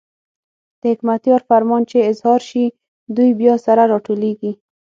[0.81, 2.65] د حکمتیار فرمان چې اظهار شي،
[3.15, 4.51] دوی بیا سره راټولېږي.